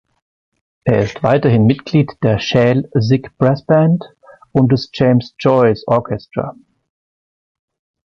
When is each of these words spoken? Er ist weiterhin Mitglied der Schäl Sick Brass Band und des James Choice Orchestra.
Er 0.83 1.01
ist 1.03 1.21
weiterhin 1.21 1.67
Mitglied 1.67 2.09
der 2.23 2.39
Schäl 2.39 2.89
Sick 2.95 3.37
Brass 3.37 3.63
Band 3.63 4.03
und 4.51 4.71
des 4.71 4.89
James 4.93 5.35
Choice 5.37 5.83
Orchestra. 5.85 6.55